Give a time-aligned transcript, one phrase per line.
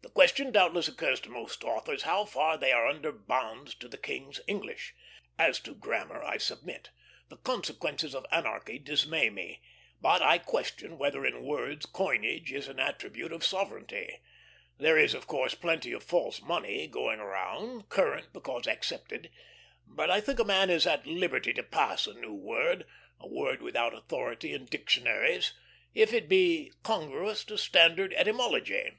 [0.00, 3.98] The question doubtless occurs to most authors how far they are under bonds to the
[3.98, 4.94] King's English.
[5.38, 6.90] As to grammar, I submit;
[7.28, 9.60] the consequences of anarchy dismay me;
[10.00, 14.18] but I question whether in words coinage is an attribute of sovereignty.
[14.78, 19.30] There is, of course, plenty of false money going around, current because accepted;
[19.86, 22.86] but I think a man is at liberty to pass a new word,
[23.20, 25.54] a word without authority in dictionaries,
[25.94, 28.90] if it be congruous to standard etymology.